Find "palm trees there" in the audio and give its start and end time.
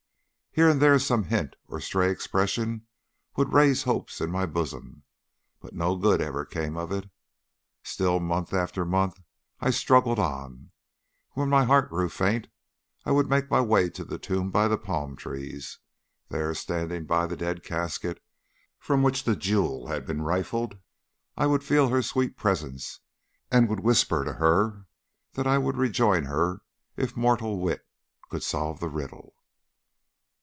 14.77-16.53